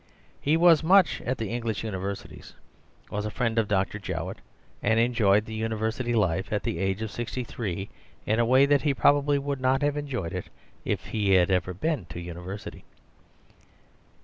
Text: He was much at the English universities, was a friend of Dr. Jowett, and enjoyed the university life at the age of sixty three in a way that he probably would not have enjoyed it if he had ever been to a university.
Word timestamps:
He 0.41 0.57
was 0.57 0.81
much 0.83 1.21
at 1.27 1.37
the 1.37 1.49
English 1.51 1.83
universities, 1.83 2.55
was 3.11 3.23
a 3.23 3.29
friend 3.29 3.59
of 3.59 3.67
Dr. 3.67 3.99
Jowett, 3.99 4.39
and 4.81 4.99
enjoyed 4.99 5.45
the 5.45 5.53
university 5.53 6.15
life 6.15 6.51
at 6.51 6.63
the 6.63 6.79
age 6.79 7.03
of 7.03 7.11
sixty 7.11 7.43
three 7.43 7.87
in 8.25 8.39
a 8.39 8.43
way 8.45 8.65
that 8.65 8.81
he 8.81 8.95
probably 8.95 9.37
would 9.37 9.61
not 9.61 9.83
have 9.83 9.95
enjoyed 9.97 10.33
it 10.33 10.49
if 10.85 11.05
he 11.05 11.33
had 11.33 11.51
ever 11.51 11.75
been 11.75 12.07
to 12.07 12.17
a 12.17 12.21
university. 12.23 12.83